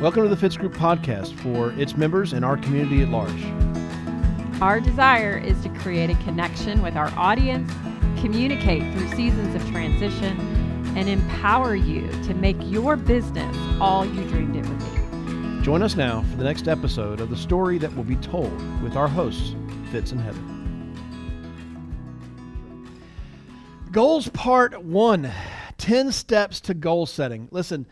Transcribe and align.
Welcome 0.00 0.22
to 0.22 0.30
the 0.30 0.36
Fitz 0.36 0.56
Group 0.56 0.72
podcast 0.72 1.34
for 1.40 1.72
its 1.78 1.94
members 1.94 2.32
and 2.32 2.42
our 2.42 2.56
community 2.56 3.02
at 3.02 3.10
large. 3.10 3.44
Our 4.62 4.80
desire 4.80 5.36
is 5.36 5.60
to 5.60 5.68
create 5.68 6.08
a 6.08 6.14
connection 6.24 6.80
with 6.80 6.96
our 6.96 7.12
audience, 7.18 7.70
communicate 8.18 8.80
through 8.94 9.08
seasons 9.08 9.54
of 9.54 9.70
transition, 9.70 10.40
and 10.96 11.06
empower 11.06 11.74
you 11.74 12.08
to 12.22 12.32
make 12.32 12.56
your 12.62 12.96
business 12.96 13.54
all 13.78 14.06
you 14.06 14.26
dreamed 14.30 14.56
it 14.56 14.66
would 14.66 14.78
be. 14.78 15.62
Join 15.62 15.82
us 15.82 15.96
now 15.96 16.22
for 16.30 16.36
the 16.38 16.44
next 16.44 16.66
episode 16.66 17.20
of 17.20 17.28
the 17.28 17.36
story 17.36 17.76
that 17.76 17.94
will 17.94 18.02
be 18.02 18.16
told 18.16 18.58
with 18.82 18.96
our 18.96 19.06
hosts, 19.06 19.54
Fitz 19.92 20.12
and 20.12 20.20
Heather. 20.22 20.40
Goals 23.92 24.30
Part 24.30 24.82
1 24.82 25.30
10 25.76 26.12
Steps 26.12 26.58
to 26.62 26.72
Goal 26.72 27.04
Setting. 27.04 27.48
Listen, 27.50 27.84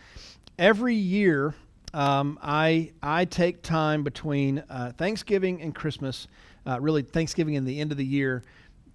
every 0.58 0.94
year 0.94 1.54
um, 1.94 2.38
I, 2.42 2.92
I 3.02 3.24
take 3.24 3.62
time 3.62 4.02
between 4.02 4.62
uh, 4.68 4.92
Thanksgiving 4.96 5.62
and 5.62 5.74
Christmas, 5.74 6.28
uh, 6.66 6.80
really 6.80 7.02
Thanksgiving 7.02 7.56
and 7.56 7.66
the 7.66 7.80
end 7.80 7.92
of 7.92 7.98
the 7.98 8.04
year, 8.04 8.44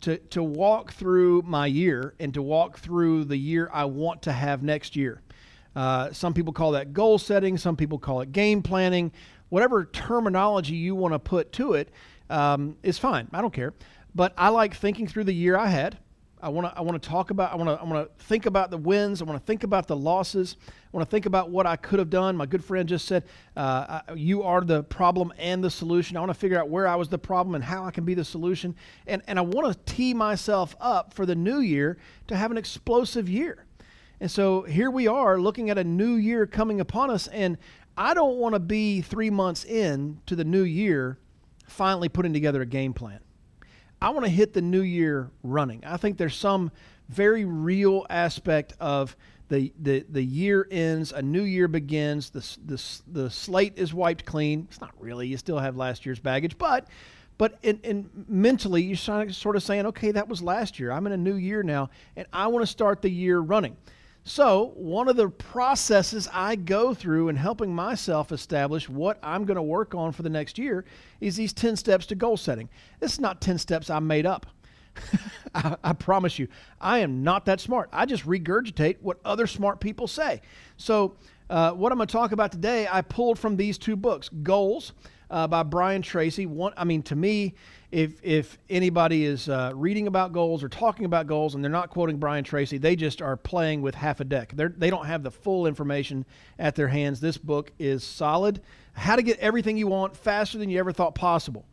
to, 0.02 0.18
to 0.18 0.44
walk 0.44 0.94
through 0.94 1.44
my 1.44 1.66
year 1.66 2.14
and 2.20 2.34
to 2.34 2.42
walk 2.42 2.78
through 2.78 3.24
the 3.26 3.38
year 3.38 3.70
I 3.74 3.86
want 3.86 4.22
to 4.24 4.32
have 4.32 4.62
next 4.62 4.96
year. 4.96 5.22
Uh, 5.76 6.12
some 6.12 6.34
people 6.34 6.54
call 6.54 6.72
that 6.72 6.94
goal 6.94 7.18
setting, 7.18 7.58
some 7.58 7.76
people 7.76 7.98
call 7.98 8.22
it 8.22 8.32
game 8.32 8.62
planning. 8.62 9.12
Whatever 9.50 9.86
terminology 9.86 10.76
you 10.76 10.96
want 10.96 11.14
to 11.14 11.20
put 11.20 11.52
to 11.54 11.74
it 11.74 11.90
um, 12.30 12.76
is 12.84 12.98
fine. 13.00 13.28
I 13.32 13.42
don't 13.42 13.54
care. 13.54 13.74
But 14.16 14.34
I 14.38 14.50
like 14.50 14.76
thinking 14.76 15.08
through 15.08 15.24
the 15.24 15.34
year 15.34 15.58
I 15.58 15.68
had. 15.68 15.98
I 16.44 16.50
want 16.50 16.68
to 16.68 16.78
I 16.78 16.82
want 16.82 17.02
to 17.02 17.10
talk 17.10 17.32
about 17.32 17.54
I 17.54 17.56
want 17.56 17.70
to 17.70 17.82
I 17.82 17.90
want 17.90 18.06
to 18.06 18.24
think 18.26 18.46
about 18.46 18.70
the 18.70 18.78
wins. 18.78 19.22
I 19.22 19.26
want 19.26 19.40
to 19.40 19.46
think 19.46 19.64
about 19.64 19.88
the 19.88 19.96
losses. 19.96 20.58
I 20.68 20.90
want 20.92 21.10
to 21.10 21.10
think 21.10 21.26
about 21.26 21.50
what 21.50 21.66
I 21.66 21.78
could 21.78 22.00
have 22.00 22.10
done. 22.10 22.36
My 22.36 22.46
good 22.46 22.64
friend 22.64 22.88
just 22.88 23.08
said, 23.08 23.24
uh, 23.56 24.02
"You 24.14 24.44
are 24.44 24.60
the 24.60 24.84
problem 24.84 25.32
and 25.40 25.64
the 25.64 25.70
solution." 25.70 26.18
I 26.18 26.20
want 26.20 26.32
to 26.32 26.38
figure 26.38 26.60
out 26.60 26.68
where 26.68 26.86
I 26.86 26.96
was 26.98 27.08
the 27.08 27.18
problem 27.18 27.56
and 27.56 27.64
how 27.64 27.86
I 27.86 27.92
can 27.92 28.04
be 28.04 28.14
the 28.14 28.26
solution. 28.26 28.76
And 29.08 29.22
and 29.28 29.40
I 29.40 29.42
want 29.42 29.72
to 29.72 29.94
tee 29.94 30.14
myself 30.14 30.76
up 30.82 31.14
for 31.14 31.26
the 31.26 31.36
new 31.36 31.60
year 31.60 31.98
to 32.28 32.36
have 32.36 32.52
an 32.52 32.58
explosive 32.58 33.30
year. 33.30 33.66
And 34.20 34.30
so 34.30 34.64
here 34.64 34.92
we 34.92 35.08
are 35.08 35.40
looking 35.40 35.70
at 35.70 35.78
a 35.78 35.84
new 35.84 36.16
year 36.16 36.46
coming 36.46 36.82
upon 36.82 37.10
us, 37.10 37.28
and 37.28 37.58
I 37.96 38.14
don't 38.14 38.36
want 38.36 38.54
to 38.54 38.60
be 38.60 39.00
three 39.00 39.30
months 39.30 39.64
in 39.64 40.20
to 40.26 40.36
the 40.36 40.44
new 40.44 40.64
year, 40.64 41.18
finally 41.68 42.10
putting 42.10 42.34
together 42.34 42.62
a 42.62 42.66
game 42.66 42.94
plan. 42.94 43.22
I 44.04 44.10
want 44.10 44.26
to 44.26 44.32
hit 44.32 44.52
the 44.52 44.62
new 44.62 44.82
year 44.82 45.32
running. 45.44 45.82
I 45.86 45.96
think 45.96 46.18
there's 46.18 46.36
some 46.36 46.72
very 47.08 47.46
real 47.46 48.06
aspect 48.10 48.74
of 48.82 49.16
the, 49.48 49.72
the, 49.82 50.06
the 50.10 50.22
year 50.22 50.68
ends, 50.70 51.14
a 51.14 51.22
new 51.22 51.44
year 51.44 51.70
begins, 51.70 52.30
the, 52.30 52.42
the, 52.66 52.84
the 53.08 53.30
slate 53.30 53.78
is 53.78 53.94
wiped 53.94 54.26
clean. 54.26 54.68
It's 54.70 54.82
not 54.82 54.92
really, 55.00 55.28
you 55.28 55.38
still 55.38 55.58
have 55.58 55.78
last 55.78 56.06
year's 56.06 56.20
baggage, 56.20 56.58
but 56.58 56.88
but 57.38 57.58
in, 57.64 57.80
in 57.84 58.10
mentally 58.28 58.84
you're 58.84 58.96
sort 58.96 59.56
of 59.56 59.64
saying, 59.64 59.86
okay, 59.88 60.12
that 60.12 60.28
was 60.28 60.42
last 60.42 60.80
year. 60.80 60.92
I'm 60.92 61.08
in 61.08 61.14
a 61.14 61.18
new 61.18 61.36
year 61.36 61.64
now, 61.64 61.90
and 62.18 62.28
I 62.32 62.48
want 62.48 62.64
to 62.64 62.68
start 62.68 63.02
the 63.02 63.10
year 63.10 63.40
running. 63.40 63.78
So, 64.26 64.72
one 64.76 65.10
of 65.10 65.18
the 65.18 65.28
processes 65.28 66.30
I 66.32 66.56
go 66.56 66.94
through 66.94 67.28
in 67.28 67.36
helping 67.36 67.76
myself 67.76 68.32
establish 68.32 68.88
what 68.88 69.20
I'm 69.22 69.44
going 69.44 69.58
to 69.58 69.62
work 69.62 69.94
on 69.94 70.14
for 70.14 70.24
the 70.24 70.30
next 70.30 70.58
year 70.58 70.86
is 71.20 71.36
these 71.36 71.52
10 71.52 71.76
steps 71.76 72.06
to 72.06 72.16
goal 72.16 72.38
setting. 72.38 72.70
This 73.02 73.14
is 73.14 73.20
not 73.20 73.42
10 73.42 73.58
steps 73.58 73.90
I 73.90 74.00
made 74.00 74.26
up. 74.26 74.46
I, 75.56 75.76
I, 75.84 75.94
promise 75.94 76.40
you, 76.40 76.48
I 76.80 77.00
am 77.00 77.22
not 77.22 77.46
that 77.46 77.60
smart. 77.60 77.90
I 77.92 78.06
just 78.06 78.26
regurgitate 78.26 78.98
what 79.02 79.20
other 79.26 79.46
smart 79.46 79.82
people 79.82 80.08
say. 80.08 80.42
So, 80.78 81.18
uh, 81.50 81.72
what 81.72 81.92
I'm 81.92 81.98
going 81.98 82.08
to 82.08 82.12
talk 82.12 82.32
about 82.32 82.54
today, 82.54 82.88
I 82.90 83.02
pulled 83.02 83.38
from 83.38 83.58
these 83.58 83.78
two 83.78 83.98
books 83.98 84.30
Goals 84.30 84.94
uh, 85.34 85.48
by 85.48 85.64
Brian 85.64 86.04
Tracy. 86.04 86.46
One, 86.46 86.74
I 86.78 86.84
mean, 86.84 87.02
to 87.04 87.16
me, 87.16 87.56
if 87.92 88.24
if 88.24 88.60
anybody 88.70 89.26
is 89.26 89.50
uh, 89.50 89.72
reading 89.74 90.06
about 90.06 90.32
goals 90.32 90.64
or 90.64 90.70
talking 90.70 91.06
about 91.06 91.26
goals 91.26 91.56
and 91.56 91.64
they're 91.64 91.72
not 91.72 91.90
quoting 91.90 92.18
Brian 92.18 92.44
Tracy, 92.44 92.78
they 92.78 92.96
just 92.96 93.20
are 93.20 93.36
playing 93.36 93.82
with 93.82 93.96
half 93.96 94.20
a 94.20 94.24
deck. 94.24 94.54
They're, 94.56 94.74
they 94.78 94.92
don't 94.92 95.08
have 95.08 95.24
the 95.24 95.32
full 95.32 95.66
information 95.66 96.24
at 96.60 96.76
their 96.76 96.88
hands. 96.88 97.20
This 97.20 97.38
book 97.38 97.72
is 97.80 98.04
solid. 98.04 98.62
How 98.94 99.16
to 99.16 99.24
get 99.24 99.40
everything 99.40 99.76
you 99.76 99.88
want 99.88 100.16
faster 100.16 100.60
than 100.60 100.70
you 100.70 100.78
ever 100.78 100.92
thought 100.92 101.16
possible. 101.16 101.66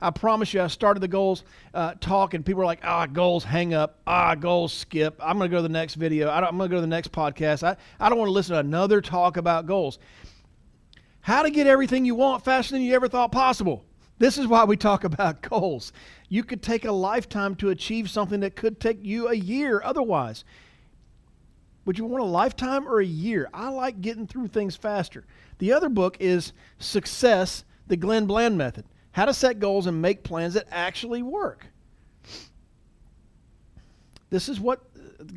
I 0.00 0.10
promise 0.10 0.52
you, 0.54 0.60
I 0.60 0.68
started 0.68 1.00
the 1.00 1.08
goals 1.08 1.42
uh, 1.74 1.94
talk, 2.00 2.34
and 2.34 2.44
people 2.44 2.60
were 2.60 2.66
like, 2.66 2.80
"Ah, 2.84 3.06
goals, 3.06 3.42
hang 3.42 3.72
up. 3.72 3.98
Ah, 4.06 4.34
goals, 4.34 4.72
skip. 4.74 5.18
I'm 5.20 5.38
going 5.38 5.50
to 5.50 5.52
go 5.52 5.58
to 5.58 5.62
the 5.62 5.68
next 5.70 5.94
video. 5.94 6.28
I 6.28 6.46
am 6.46 6.58
going 6.58 6.68
to 6.68 6.74
go 6.74 6.76
to 6.76 6.82
the 6.82 6.86
next 6.86 7.10
podcast. 7.10 7.62
I, 7.66 7.76
I 7.98 8.10
don't 8.10 8.18
want 8.18 8.28
to 8.28 8.32
listen 8.32 8.52
to 8.52 8.60
another 8.60 9.00
talk 9.00 9.38
about 9.38 9.64
goals. 9.66 9.98
How 11.20 11.42
to 11.42 11.50
get 11.50 11.66
everything 11.66 12.04
you 12.04 12.14
want 12.14 12.44
faster 12.44 12.72
than 12.72 12.82
you 12.82 12.94
ever 12.94 13.08
thought 13.08 13.32
possible. 13.32 13.84
This 14.18 14.38
is 14.38 14.46
why 14.46 14.64
we 14.64 14.76
talk 14.76 15.04
about 15.04 15.42
goals. 15.48 15.92
You 16.28 16.42
could 16.42 16.62
take 16.62 16.84
a 16.84 16.92
lifetime 16.92 17.54
to 17.56 17.70
achieve 17.70 18.10
something 18.10 18.40
that 18.40 18.56
could 18.56 18.80
take 18.80 19.04
you 19.04 19.28
a 19.28 19.34
year 19.34 19.80
otherwise. 19.84 20.44
Would 21.84 21.98
you 21.98 22.04
want 22.04 22.22
a 22.22 22.26
lifetime 22.26 22.86
or 22.86 23.00
a 23.00 23.06
year? 23.06 23.48
I 23.54 23.70
like 23.70 24.02
getting 24.02 24.26
through 24.26 24.48
things 24.48 24.76
faster. 24.76 25.24
The 25.58 25.72
other 25.72 25.88
book 25.88 26.16
is 26.20 26.52
Success, 26.78 27.64
the 27.86 27.96
Glenn 27.96 28.26
Bland 28.26 28.58
Method 28.58 28.84
How 29.12 29.24
to 29.24 29.32
Set 29.32 29.58
Goals 29.58 29.86
and 29.86 30.02
Make 30.02 30.22
Plans 30.22 30.54
That 30.54 30.68
Actually 30.70 31.22
Work. 31.22 31.66
This 34.30 34.48
is 34.48 34.60
what 34.60 34.82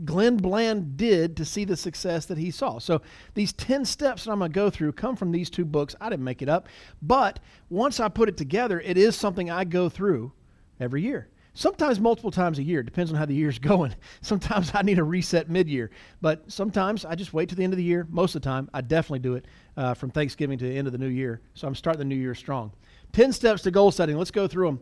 Glenn 0.06 0.38
Bland 0.38 0.98
did 0.98 1.36
to 1.38 1.46
see 1.46 1.66
the 1.66 1.76
success 1.76 2.26
that 2.28 2.38
he 2.38 2.52
saw. 2.52 2.78
So 2.78 3.02
these 3.34 3.54
10 3.54 3.86
steps 3.86 4.26
that 4.26 4.32
I'm 4.32 4.40
going 4.40 4.52
to 4.52 4.56
go 4.56 4.70
through 4.70 4.92
come 4.94 5.16
from 5.16 5.32
these 5.32 5.50
two 5.50 5.66
books. 5.66 5.96
I 6.00 6.10
didn't 6.10 6.24
make 6.24 6.42
it 6.42 6.50
up. 6.50 6.68
But 7.02 7.40
once 7.70 8.00
I 8.00 8.08
put 8.08 8.30
it 8.30 8.38
together, 8.38 8.80
it 8.80 8.98
is 8.98 9.16
something 9.16 9.50
I 9.50 9.64
go 9.64 9.90
through 9.90 10.32
every 10.80 11.02
year. 11.02 11.30
Sometimes 11.54 12.00
multiple 12.00 12.32
times 12.32 12.60
a 12.60 12.64
year. 12.64 12.82
Depends 12.82 13.12
on 13.12 13.18
how 13.18 13.26
the 13.26 13.34
year's 13.34 13.60
going. 13.60 13.94
Sometimes 14.22 14.72
I 14.74 14.84
need 14.84 15.00
a 15.00 15.04
reset 15.04 15.50
mid 15.50 15.68
year. 15.68 15.90
But 16.22 16.50
sometimes 16.52 17.04
I 17.04 17.16
just 17.16 17.34
wait 17.34 17.50
to 17.50 17.56
the 17.56 17.64
end 17.64 17.74
of 17.74 17.78
the 17.78 17.84
year. 17.84 18.08
Most 18.10 18.36
of 18.36 18.42
the 18.42 18.50
time, 18.50 18.70
I 18.74 18.82
definitely 18.82 19.20
do 19.20 19.36
it 19.36 19.46
uh, 19.78 19.94
from 19.96 20.12
Thanksgiving 20.12 20.58
to 20.60 20.66
the 20.66 20.78
end 20.78 20.88
of 20.88 20.94
the 20.94 21.00
new 21.00 21.08
year. 21.10 21.42
So 21.56 21.68
I'm 21.68 21.76
starting 21.76 22.00
the 22.00 22.06
new 22.06 22.16
year 22.16 22.36
strong. 22.36 22.72
10 23.14 23.34
steps 23.34 23.64
to 23.64 23.72
goal 23.72 23.92
setting. 23.92 24.18
Let's 24.18 24.32
go 24.32 24.48
through 24.48 24.68
them. 24.68 24.80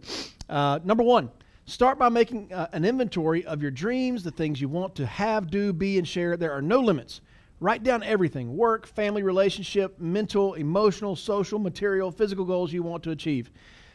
Uh, 0.48 0.80
number 0.84 1.04
one, 1.04 1.32
Start 1.70 2.00
by 2.00 2.10
making 2.10 2.52
uh, 2.52 2.68
an 2.74 2.84
inventory 2.84 3.46
of 3.46 3.62
your 3.62 3.70
dreams, 3.70 4.24
the 4.24 4.32
things 4.32 4.60
you 4.60 4.68
want 4.68 4.96
to 4.96 5.06
have, 5.06 5.52
do, 5.52 5.72
be, 5.72 6.00
and 6.00 6.08
share. 6.08 6.36
There 6.36 6.52
are 6.52 6.64
no 6.64 6.80
limits. 6.80 7.22
Write 7.60 7.84
down 7.84 8.02
everything 8.02 8.58
work, 8.58 8.88
family 8.88 9.22
relationship, 9.22 10.00
mental, 10.00 10.56
emotional, 10.56 11.16
social, 11.16 11.60
material, 11.60 12.10
physical 12.12 12.44
goals 12.44 12.74
you 12.74 12.82
want 12.82 13.04
to 13.04 13.12
achieve. 13.12 13.52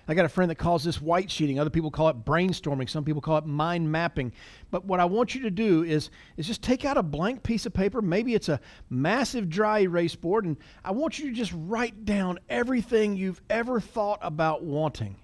I 0.07 0.15
got 0.15 0.25
a 0.25 0.29
friend 0.29 0.53
that 0.53 0.55
calls 0.55 0.85
this 0.85 1.03
white 1.03 1.29
sheeting. 1.29 1.59
Other 1.59 1.69
people 1.69 1.91
call 1.91 2.09
it 2.11 2.25
brainstorming. 2.25 2.89
Some 2.89 3.03
people 3.03 3.21
call 3.21 3.39
it 3.39 3.47
mind 3.47 3.91
mapping. 3.91 4.33
But 4.71 4.85
what 4.85 5.01
I 5.01 5.07
want 5.07 5.35
you 5.35 5.43
to 5.43 5.51
do 5.51 5.83
is, 5.83 6.11
is 6.37 6.47
just 6.47 6.63
take 6.63 6.85
out 6.85 6.97
a 6.97 7.03
blank 7.03 7.43
piece 7.43 7.67
of 7.67 7.75
paper. 7.75 8.01
Maybe 8.01 8.35
it's 8.35 8.49
a 8.49 8.61
massive 8.89 9.51
dry 9.51 9.81
erase 9.81 10.15
board. 10.15 10.45
And 10.45 10.59
I 10.85 10.93
want 10.93 11.19
you 11.19 11.29
to 11.29 11.35
just 11.35 11.53
write 11.53 12.05
down 12.05 12.39
everything 12.49 13.17
you've 13.17 13.43
ever 13.51 13.81
thought 13.81 14.21
about 14.23 14.63
wanting. 14.63 15.17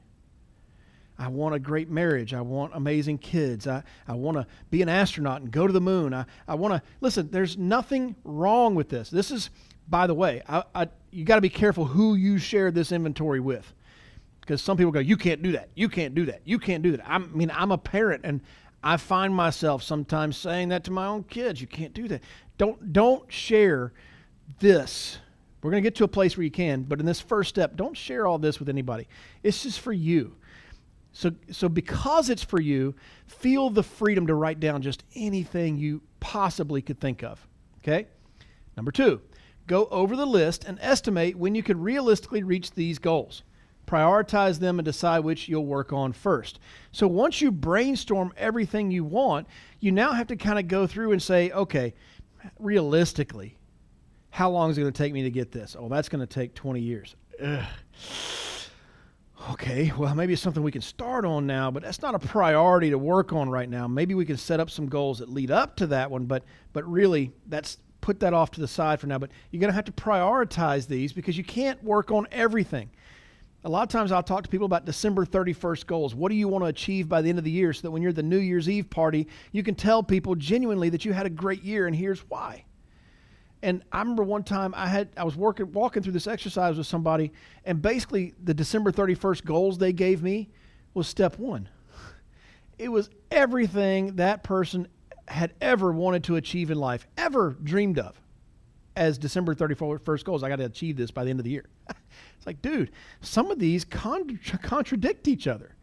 I 1.20 1.28
want 1.28 1.54
a 1.54 1.58
great 1.58 1.90
marriage. 1.90 2.32
I 2.32 2.40
want 2.40 2.72
amazing 2.74 3.18
kids. 3.18 3.66
I, 3.66 3.82
I 4.08 4.14
want 4.14 4.38
to 4.38 4.46
be 4.70 4.80
an 4.80 4.88
astronaut 4.88 5.42
and 5.42 5.50
go 5.50 5.66
to 5.66 5.72
the 5.72 5.80
moon. 5.80 6.14
I, 6.14 6.24
I 6.48 6.54
want 6.54 6.72
to, 6.72 6.82
listen, 7.02 7.28
there's 7.30 7.58
nothing 7.58 8.16
wrong 8.24 8.74
with 8.74 8.88
this. 8.88 9.10
This 9.10 9.30
is, 9.30 9.50
by 9.86 10.06
the 10.06 10.14
way, 10.14 10.40
I, 10.48 10.64
I, 10.74 10.88
you 11.10 11.26
got 11.26 11.34
to 11.34 11.42
be 11.42 11.50
careful 11.50 11.84
who 11.84 12.14
you 12.14 12.38
share 12.38 12.70
this 12.70 12.90
inventory 12.90 13.38
with. 13.38 13.70
Because 14.40 14.62
some 14.62 14.78
people 14.78 14.92
go, 14.92 15.00
you 15.00 15.18
can't 15.18 15.42
do 15.42 15.52
that. 15.52 15.68
You 15.74 15.90
can't 15.90 16.14
do 16.14 16.24
that. 16.24 16.40
You 16.46 16.58
can't 16.58 16.82
do 16.82 16.92
that. 16.92 17.06
i 17.06 17.18
mean, 17.18 17.52
I'm 17.54 17.70
a 17.70 17.78
parent 17.78 18.22
and 18.24 18.40
I 18.82 18.96
find 18.96 19.34
myself 19.34 19.82
sometimes 19.82 20.38
saying 20.38 20.70
that 20.70 20.84
to 20.84 20.90
my 20.90 21.04
own 21.04 21.24
kids. 21.24 21.60
You 21.60 21.66
can't 21.66 21.92
do 21.92 22.08
that. 22.08 22.22
Don't, 22.56 22.94
don't 22.94 23.30
share 23.30 23.92
this. 24.58 25.18
We're 25.62 25.70
going 25.70 25.82
to 25.82 25.86
get 25.86 25.96
to 25.96 26.04
a 26.04 26.08
place 26.08 26.38
where 26.38 26.44
you 26.44 26.50
can, 26.50 26.84
but 26.84 26.98
in 26.98 27.04
this 27.04 27.20
first 27.20 27.50
step, 27.50 27.76
don't 27.76 27.94
share 27.94 28.26
all 28.26 28.38
this 28.38 28.58
with 28.58 28.70
anybody. 28.70 29.06
It's 29.42 29.62
just 29.62 29.80
for 29.80 29.92
you. 29.92 30.36
So, 31.12 31.32
so 31.50 31.68
because 31.68 32.30
it's 32.30 32.44
for 32.44 32.60
you, 32.60 32.94
feel 33.26 33.70
the 33.70 33.82
freedom 33.82 34.26
to 34.28 34.34
write 34.34 34.60
down 34.60 34.82
just 34.82 35.04
anything 35.14 35.76
you 35.76 36.02
possibly 36.20 36.82
could 36.82 37.00
think 37.00 37.22
of. 37.22 37.46
Okay? 37.78 38.06
Number 38.76 38.92
two, 38.92 39.20
go 39.66 39.86
over 39.86 40.14
the 40.14 40.26
list 40.26 40.64
and 40.64 40.78
estimate 40.80 41.36
when 41.36 41.54
you 41.54 41.62
could 41.62 41.78
realistically 41.78 42.42
reach 42.42 42.72
these 42.72 42.98
goals. 42.98 43.42
Prioritize 43.86 44.60
them 44.60 44.78
and 44.78 44.84
decide 44.84 45.20
which 45.20 45.48
you'll 45.48 45.66
work 45.66 45.92
on 45.92 46.12
first. 46.12 46.60
So 46.92 47.08
once 47.08 47.40
you 47.40 47.50
brainstorm 47.50 48.32
everything 48.36 48.92
you 48.92 49.04
want, 49.04 49.48
you 49.80 49.90
now 49.90 50.12
have 50.12 50.28
to 50.28 50.36
kind 50.36 50.60
of 50.60 50.68
go 50.68 50.86
through 50.86 51.10
and 51.10 51.20
say, 51.20 51.50
okay, 51.50 51.94
realistically, 52.60 53.58
how 54.30 54.48
long 54.48 54.70
is 54.70 54.78
it 54.78 54.82
going 54.82 54.92
to 54.92 54.96
take 54.96 55.12
me 55.12 55.24
to 55.24 55.30
get 55.30 55.50
this? 55.50 55.74
Oh, 55.76 55.88
that's 55.88 56.08
going 56.08 56.24
to 56.24 56.32
take 56.32 56.54
20 56.54 56.80
years. 56.80 57.16
Ugh 57.42 57.64
okay, 59.52 59.92
well, 59.96 60.14
maybe 60.14 60.32
it's 60.32 60.42
something 60.42 60.62
we 60.62 60.72
can 60.72 60.82
start 60.82 61.24
on 61.24 61.46
now, 61.46 61.70
but 61.70 61.82
that's 61.82 62.02
not 62.02 62.14
a 62.14 62.18
priority 62.18 62.90
to 62.90 62.98
work 62.98 63.32
on 63.32 63.48
right 63.48 63.68
now. 63.68 63.88
Maybe 63.88 64.14
we 64.14 64.24
can 64.24 64.36
set 64.36 64.60
up 64.60 64.70
some 64.70 64.86
goals 64.86 65.18
that 65.18 65.28
lead 65.28 65.50
up 65.50 65.76
to 65.76 65.86
that 65.88 66.10
one, 66.10 66.26
but 66.26 66.44
but 66.72 66.88
really 66.90 67.32
that's 67.46 67.78
put 68.00 68.20
that 68.20 68.34
off 68.34 68.50
to 68.52 68.60
the 68.60 68.68
side 68.68 69.00
for 69.00 69.06
now. 69.06 69.18
But 69.18 69.30
you're 69.50 69.60
going 69.60 69.70
to 69.70 69.74
have 69.74 69.84
to 69.86 69.92
prioritize 69.92 70.86
these 70.86 71.12
because 71.12 71.36
you 71.36 71.44
can't 71.44 71.82
work 71.82 72.10
on 72.10 72.26
everything. 72.32 72.90
A 73.62 73.68
lot 73.68 73.82
of 73.82 73.88
times 73.90 74.10
I'll 74.10 74.22
talk 74.22 74.42
to 74.44 74.48
people 74.48 74.64
about 74.64 74.86
December 74.86 75.26
31st 75.26 75.86
goals. 75.86 76.14
What 76.14 76.30
do 76.30 76.34
you 76.34 76.48
want 76.48 76.64
to 76.64 76.68
achieve 76.68 77.10
by 77.10 77.20
the 77.20 77.28
end 77.28 77.36
of 77.36 77.44
the 77.44 77.50
year 77.50 77.74
so 77.74 77.82
that 77.82 77.90
when 77.90 78.00
you're 78.00 78.10
at 78.10 78.16
the 78.16 78.22
New 78.22 78.38
Year's 78.38 78.70
Eve 78.70 78.88
party, 78.88 79.28
you 79.52 79.62
can 79.62 79.74
tell 79.74 80.02
people 80.02 80.34
genuinely 80.34 80.88
that 80.88 81.04
you 81.04 81.12
had 81.12 81.26
a 81.26 81.30
great 81.30 81.62
year 81.62 81.86
and 81.86 81.94
here's 81.94 82.20
why. 82.20 82.64
And 83.62 83.82
I 83.92 83.98
remember 83.98 84.22
one 84.22 84.42
time 84.42 84.74
I 84.74 84.86
had 84.86 85.10
I 85.16 85.24
was 85.24 85.36
working 85.36 85.72
walking 85.72 86.02
through 86.02 86.12
this 86.14 86.26
exercise 86.26 86.78
with 86.78 86.86
somebody 86.86 87.32
and 87.64 87.82
basically 87.82 88.34
the 88.42 88.54
December 88.54 88.90
31st 88.90 89.44
goals 89.44 89.78
they 89.78 89.92
gave 89.92 90.22
me 90.22 90.48
was 90.94 91.06
step 91.06 91.38
1. 91.38 91.68
It 92.78 92.88
was 92.88 93.10
everything 93.30 94.16
that 94.16 94.42
person 94.42 94.88
had 95.28 95.52
ever 95.60 95.92
wanted 95.92 96.24
to 96.24 96.36
achieve 96.36 96.70
in 96.70 96.78
life, 96.78 97.06
ever 97.16 97.56
dreamed 97.62 97.98
of 97.98 98.20
as 98.96 99.18
December 99.18 99.54
31st 99.54 100.24
goals. 100.24 100.42
I 100.42 100.48
got 100.48 100.56
to 100.56 100.64
achieve 100.64 100.96
this 100.96 101.10
by 101.10 101.24
the 101.24 101.30
end 101.30 101.40
of 101.40 101.44
the 101.44 101.50
year. 101.50 101.66
it's 101.88 102.46
like, 102.46 102.60
dude, 102.62 102.90
some 103.20 103.50
of 103.50 103.58
these 103.58 103.84
contra- 103.84 104.58
contradict 104.58 105.28
each 105.28 105.46
other. 105.46 105.76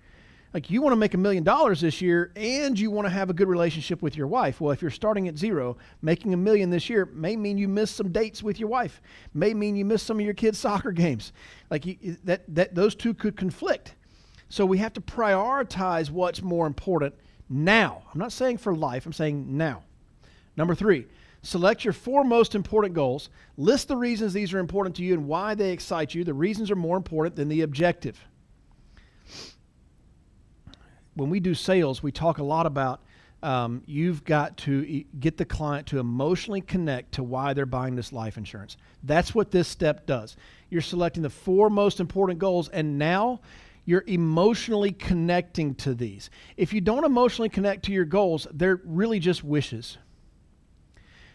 Like, 0.58 0.72
you 0.72 0.82
want 0.82 0.94
to 0.94 0.98
make 0.98 1.14
a 1.14 1.20
million 1.20 1.44
dollars 1.44 1.82
this 1.82 2.02
year 2.02 2.32
and 2.36 2.80
you 2.80 2.90
want 2.90 3.06
to 3.06 3.12
have 3.12 3.30
a 3.30 3.34
good 3.34 3.48
relationship 3.48 4.02
with 4.02 4.18
your 4.18 4.26
wife. 4.26 4.60
Well, 4.60 4.72
if 4.72 4.82
you're 4.82 4.90
starting 4.90 5.28
at 5.28 5.38
zero, 5.38 5.78
making 6.02 6.34
a 6.34 6.38
million 6.38 6.72
this 6.72 6.90
year 6.90 7.06
may 7.14 7.36
mean 7.36 7.60
you 7.60 7.68
miss 7.68 7.92
some 7.92 8.12
dates 8.12 8.42
with 8.42 8.60
your 8.60 8.68
wife, 8.68 9.00
may 9.36 9.54
mean 9.54 9.76
you 9.76 9.86
miss 9.86 10.02
some 10.02 10.18
of 10.18 10.26
your 10.26 10.34
kids' 10.34 10.58
soccer 10.68 10.92
games. 10.92 11.32
Like, 11.70 11.86
you, 11.86 12.18
that, 12.24 12.42
that, 12.56 12.74
those 12.74 12.96
two 12.96 13.14
could 13.14 13.38
conflict. 13.38 13.94
So 14.50 14.66
we 14.66 14.80
have 14.80 14.94
to 14.94 15.00
prioritize 15.00 16.10
what's 16.10 16.42
more 16.42 16.66
important 16.66 17.14
now. 17.48 18.02
I'm 18.12 18.20
not 18.20 18.32
saying 18.32 18.58
for 18.58 18.74
life, 18.74 19.06
I'm 19.06 19.14
saying 19.14 19.56
now. 19.56 19.84
Number 20.56 20.74
three, 20.74 21.06
select 21.44 21.84
your 21.84 21.94
four 21.94 22.24
most 22.24 22.56
important 22.56 22.96
goals. 22.96 23.30
List 23.58 23.90
the 23.90 23.96
reasons 23.96 24.34
these 24.34 24.56
are 24.56 24.60
important 24.60 24.96
to 24.96 25.04
you 25.04 25.14
and 25.14 25.28
why 25.28 25.54
they 25.54 25.72
excite 25.72 26.16
you. 26.16 26.24
The 26.24 26.34
reasons 26.34 26.72
are 26.72 26.76
more 26.76 26.98
important 26.98 27.36
than 27.36 27.48
the 27.48 27.62
objective. 27.62 28.20
When 31.18 31.32
we 31.32 31.40
do 31.40 31.56
sales, 31.56 32.04
we 32.04 32.12
talk 32.12 32.38
a 32.38 32.44
lot 32.44 32.68
about 32.68 33.02
um, 33.42 33.82
you've 33.88 34.24
got 34.24 34.56
to 34.58 35.04
get 35.20 35.38
the 35.38 35.46
client 35.46 35.88
to 35.88 35.98
emotionally 36.00 36.62
connect 36.62 37.14
to 37.14 37.24
why 37.24 37.54
they're 37.54 37.66
buying 37.66 37.96
this 37.96 38.14
life 38.14 38.38
insurance. 38.38 38.78
That's 39.04 39.34
what 39.34 39.50
this 39.50 39.68
step 39.68 40.06
does. 40.06 40.38
You're 40.70 40.82
selecting 40.82 41.24
the 41.24 41.30
four 41.32 41.72
most 41.72 42.00
important 42.00 42.38
goals, 42.38 42.70
and 42.70 43.00
now 43.00 43.42
you're 43.86 44.04
emotionally 44.06 44.92
connecting 44.92 45.74
to 45.76 45.96
these. 45.96 46.30
If 46.56 46.72
you 46.72 46.82
don't 46.82 47.04
emotionally 47.04 47.50
connect 47.50 47.86
to 47.86 47.92
your 47.92 48.06
goals, 48.06 48.46
they're 48.54 48.82
really 48.86 49.20
just 49.20 49.44
wishes. 49.44 49.98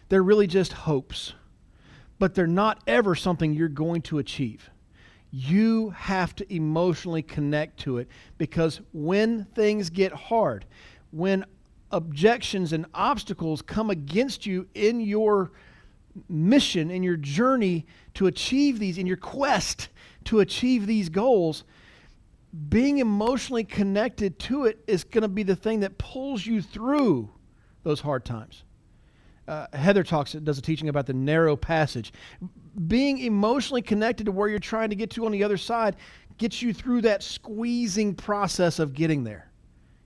They're 0.07 0.23
really 0.23 0.47
just 0.47 0.71
hopes. 0.71 1.33
But 2.19 2.35
they're 2.35 2.47
not 2.47 2.81
ever 2.87 3.15
something 3.15 3.53
you're 3.53 3.67
going 3.67 4.01
to 4.03 4.19
achieve. 4.19 4.69
You 5.35 5.89
have 5.89 6.35
to 6.35 6.53
emotionally 6.53 7.23
connect 7.23 7.79
to 7.81 7.97
it 7.97 8.07
because 8.37 8.81
when 8.93 9.45
things 9.55 9.89
get 9.89 10.13
hard, 10.13 10.63
when 11.09 11.43
objections 11.91 12.71
and 12.71 12.85
obstacles 12.93 13.63
come 13.63 13.89
against 13.89 14.45
you 14.45 14.67
in 14.75 15.01
your 15.01 15.51
mission, 16.29 16.91
in 16.91 17.01
your 17.01 17.17
journey 17.17 17.87
to 18.13 18.27
achieve 18.27 18.77
these, 18.77 18.99
in 18.99 19.07
your 19.07 19.17
quest 19.17 19.89
to 20.25 20.39
achieve 20.39 20.85
these 20.85 21.09
goals, 21.09 21.63
being 22.69 22.99
emotionally 22.99 23.63
connected 23.63 24.37
to 24.37 24.65
it 24.65 24.83
is 24.85 25.03
going 25.03 25.23
to 25.23 25.27
be 25.27 25.41
the 25.41 25.55
thing 25.55 25.79
that 25.79 25.97
pulls 25.97 26.45
you 26.45 26.61
through 26.61 27.27
those 27.81 28.01
hard 28.01 28.23
times. 28.23 28.61
Uh, 29.47 29.67
Heather 29.73 30.03
talks, 30.03 30.33
does 30.33 30.57
a 30.57 30.61
teaching 30.61 30.89
about 30.89 31.05
the 31.05 31.13
narrow 31.13 31.55
passage. 31.55 32.13
Being 32.87 33.19
emotionally 33.19 33.81
connected 33.81 34.25
to 34.25 34.31
where 34.31 34.47
you're 34.47 34.59
trying 34.59 34.89
to 34.89 34.95
get 34.95 35.09
to 35.11 35.25
on 35.25 35.31
the 35.31 35.43
other 35.43 35.57
side 35.57 35.95
gets 36.37 36.61
you 36.61 36.73
through 36.73 37.01
that 37.01 37.21
squeezing 37.21 38.15
process 38.15 38.79
of 38.79 38.93
getting 38.93 39.23
there. 39.23 39.51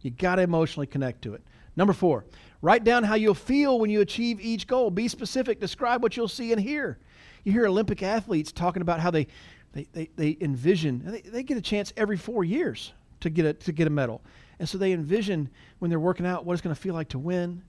You 0.01 0.11
got 0.11 0.35
to 0.35 0.41
emotionally 0.41 0.87
connect 0.87 1.21
to 1.23 1.33
it. 1.33 1.43
Number 1.75 1.93
four, 1.93 2.25
write 2.61 2.83
down 2.83 3.03
how 3.03 3.15
you'll 3.15 3.35
feel 3.35 3.79
when 3.79 3.89
you 3.89 4.01
achieve 4.01 4.41
each 4.41 4.67
goal. 4.67 4.89
Be 4.89 5.07
specific. 5.07 5.59
Describe 5.59 6.01
what 6.01 6.17
you'll 6.17 6.27
see 6.27 6.51
and 6.51 6.59
hear. 6.59 6.97
You 7.43 7.51
hear 7.51 7.67
Olympic 7.67 8.01
athletes 8.03 8.51
talking 8.51 8.81
about 8.81 8.99
how 8.99 9.11
they 9.11 9.27
they, 9.73 9.87
they, 9.91 10.09
they 10.15 10.37
envision, 10.41 11.03
they, 11.05 11.21
they 11.21 11.43
get 11.43 11.57
a 11.57 11.61
chance 11.61 11.93
every 11.97 12.17
four 12.17 12.43
years 12.43 12.93
to 13.19 13.29
get 13.29 13.45
a, 13.45 13.53
to 13.53 13.71
get 13.71 13.85
a 13.85 13.89
medal. 13.91 14.23
And 14.59 14.67
so 14.67 14.77
they 14.77 14.91
envision 14.91 15.49
when 15.79 15.89
they're 15.89 15.99
working 15.99 16.25
out 16.25 16.45
what 16.45 16.53
it's 16.53 16.61
going 16.61 16.75
to 16.75 16.81
feel 16.81 16.95
like 16.95 17.09
to 17.09 17.19
win, 17.19 17.61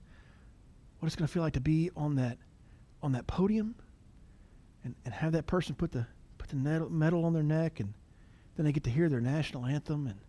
what 0.99 1.07
it's 1.07 1.15
going 1.15 1.27
to 1.27 1.33
feel 1.33 1.43
like 1.43 1.53
to 1.53 1.61
be 1.61 1.89
on 1.95 2.15
that, 2.15 2.37
on 3.01 3.13
that 3.13 3.27
podium, 3.27 3.75
and, 4.83 4.95
and 5.05 5.13
have 5.13 5.31
that 5.33 5.47
person 5.47 5.75
put 5.75 5.91
the, 5.91 6.05
put 6.37 6.49
the 6.49 6.55
medal 6.55 7.25
on 7.25 7.33
their 7.33 7.43
neck, 7.43 7.79
and 7.79 7.93
then 8.55 8.65
they 8.65 8.71
get 8.71 8.83
to 8.83 8.89
hear 8.89 9.09
their 9.09 9.21
national 9.21 9.65
anthem, 9.65 10.07
and 10.07 10.19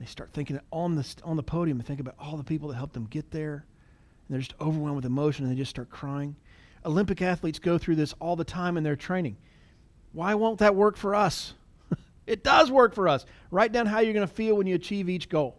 they 0.00 0.06
start 0.06 0.30
thinking 0.32 0.58
on 0.72 0.96
the, 0.96 1.14
on 1.24 1.36
the 1.36 1.42
podium 1.42 1.78
and 1.78 1.86
think 1.86 2.00
about 2.00 2.16
all 2.18 2.36
the 2.36 2.44
people 2.44 2.68
that 2.68 2.74
helped 2.74 2.94
them 2.94 3.06
get 3.06 3.30
there. 3.30 3.64
And 4.26 4.34
they're 4.34 4.40
just 4.40 4.54
overwhelmed 4.60 4.96
with 4.96 5.04
emotion, 5.04 5.44
and 5.44 5.52
they 5.52 5.58
just 5.58 5.70
start 5.70 5.90
crying. 5.90 6.36
Olympic 6.84 7.22
athletes 7.22 7.58
go 7.58 7.78
through 7.78 7.96
this 7.96 8.12
all 8.18 8.34
the 8.34 8.44
time 8.44 8.76
in 8.76 8.82
their 8.82 8.96
training. 8.96 9.36
Why 10.12 10.34
won't 10.34 10.58
that 10.58 10.74
work 10.74 10.96
for 10.96 11.14
us? 11.14 11.54
it 12.26 12.42
does 12.42 12.70
work 12.70 12.94
for 12.94 13.08
us. 13.08 13.24
Write 13.50 13.72
down 13.72 13.86
how 13.86 14.00
you're 14.00 14.12
going 14.14 14.26
to 14.26 14.34
feel 14.34 14.56
when 14.56 14.66
you 14.66 14.74
achieve 14.74 15.08
each 15.08 15.28
goal. 15.28 15.58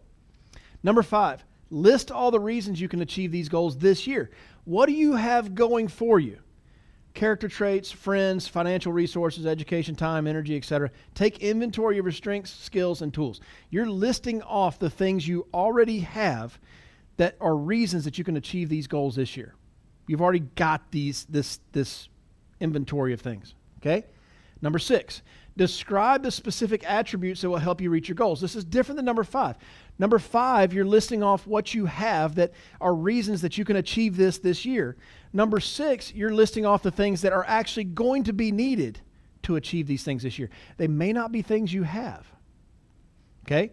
Number 0.84 1.01
five, 1.01 1.44
list 1.74 2.12
all 2.12 2.31
the 2.31 2.40
reasons 2.40 2.80
you 2.80 2.88
can 2.88 3.02
achieve 3.02 3.31
these 3.31 3.50
goals 3.50 3.78
this 3.78 4.08
year. 4.08 4.30
What 4.66 4.86
do 4.86 4.94
you 4.94 5.16
have 5.16 5.56
going 5.56 5.88
for 5.88 6.20
you? 6.20 6.40
Character 7.14 7.48
traits, 7.48 7.92
friends, 7.92 8.48
financial 8.48 8.92
resources, 8.92 9.46
education, 9.46 9.96
time, 9.96 10.25
energy, 10.25 10.56
etc. 10.56 10.90
Take 11.14 11.40
inventory 11.40 12.00
of 12.00 12.06
your 12.06 12.12
strengths, 12.12 12.52
skills, 12.52 13.02
and 13.02 13.14
tools. 13.14 13.40
You're 13.70 13.90
listing 13.90 14.42
off 14.42 14.80
the 14.80 14.90
things 14.90 15.28
you 15.28 15.48
already 15.54 16.00
have 16.00 16.60
that 17.18 17.36
are 17.40 17.56
reasons 17.56 18.06
that 18.06 18.18
you 18.18 18.24
can 18.24 18.38
achieve 18.38 18.69
these 18.69 18.88
goals 18.88 19.16
this 19.16 19.38
year. 19.38 19.54
You've 20.08 20.22
already 20.22 20.40
got 20.40 20.92
these 20.92 21.26
this 21.26 21.60
this 21.72 22.10
inventory 22.60 23.14
of 23.14 23.22
things. 23.22 23.54
Okay? 23.80 24.06
Number 24.62 24.80
six, 24.80 25.22
describe 25.56 26.24
the 26.24 26.32
specific 26.32 26.84
attributes 26.84 27.42
that 27.42 27.50
will 27.50 27.58
help 27.58 27.80
you 27.80 27.90
reach 27.90 28.08
your 28.08 28.16
goals. 28.16 28.42
This 28.42 28.56
is 28.56 28.64
different 28.64 28.98
than 28.98 29.06
number 29.06 29.24
five. 29.24 29.58
Number 30.00 30.18
five, 30.18 30.74
you're 30.74 30.86
listing 30.86 31.22
off 31.22 31.46
what 31.46 31.74
you 31.74 31.86
have 31.86 32.36
that 32.36 32.54
are 32.82 32.96
reasons 32.96 33.42
that 33.42 33.58
you 33.58 33.66
can 33.66 33.76
achieve 33.76 34.18
this 34.18 34.40
this 34.40 34.66
year. 34.66 34.98
Number 35.32 35.60
six, 35.60 36.14
you're 36.14 36.34
listing 36.34 36.66
off 36.66 36.82
the 36.82 36.92
things 36.92 37.22
that 37.22 37.34
are 37.34 37.46
actually 37.48 37.84
going 37.84 38.24
to 38.24 38.34
be 38.34 38.52
needed 38.52 39.00
to 39.44 39.56
achieve 39.56 39.88
these 39.88 40.04
things 40.04 40.24
this 40.24 40.40
year. 40.40 40.50
They 40.78 40.88
may 40.88 41.14
not 41.14 41.31
be 41.31 41.42
things 41.42 41.72
you 41.72 41.83
have. 41.83 42.26
Okay? 43.45 43.72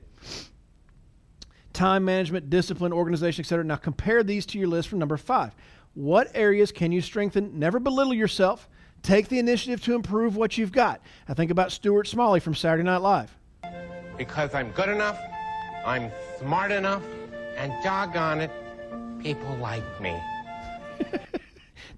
Time 1.73 2.05
management, 2.05 2.51
discipline, 2.51 2.93
organization, 2.93 3.43
etc. 3.43 3.65
Now 3.65 3.77
compare 3.77 4.23
these 4.23 4.45
to 4.47 4.59
your 4.59 4.69
list 4.69 4.89
from 4.89 4.99
number 4.99 5.17
five. 5.17 5.55
What 5.95 6.31
areas 6.35 6.73
can 6.73 6.93
you 6.93 7.01
strengthen? 7.01 7.59
Never 7.59 7.79
belittle 7.79 8.15
yourself. 8.15 8.69
Take 9.03 9.29
the 9.29 9.39
initiative 9.39 9.83
to 9.85 9.95
improve 9.95 10.37
what 10.37 10.59
you've 10.59 10.73
got. 10.73 11.01
I 11.29 11.35
think 11.35 11.51
about 11.51 11.73
Stuart 11.73 12.07
Smalley 12.07 12.41
from 12.41 12.55
Saturday 12.55 12.83
Night 12.83 12.99
Live. 12.99 13.35
Because 14.19 14.55
I'm 14.55 14.71
good 14.73 14.91
enough, 14.91 15.19
I'm 15.87 16.11
smart 16.39 16.71
enough, 16.71 17.03
and 17.57 17.73
doggone 17.83 18.43
it, 18.43 18.51
people 19.23 19.57
like 19.57 20.01
me. 20.01 20.21